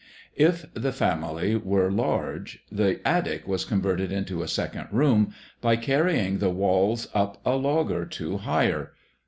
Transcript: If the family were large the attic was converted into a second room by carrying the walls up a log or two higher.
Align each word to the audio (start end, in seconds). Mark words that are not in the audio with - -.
If 0.35 0.65
the 0.73 0.91
family 0.91 1.55
were 1.55 1.91
large 1.91 2.63
the 2.71 3.07
attic 3.07 3.47
was 3.47 3.63
converted 3.65 4.11
into 4.11 4.41
a 4.41 4.47
second 4.47 4.87
room 4.91 5.35
by 5.61 5.75
carrying 5.75 6.39
the 6.39 6.49
walls 6.49 7.07
up 7.13 7.39
a 7.45 7.53
log 7.55 7.91
or 7.91 8.07
two 8.07 8.37
higher. 8.39 8.93